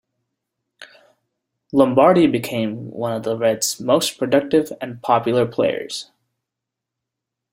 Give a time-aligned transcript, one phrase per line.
[1.71, 6.09] Lombardi became one of the Reds' most productive and popular players.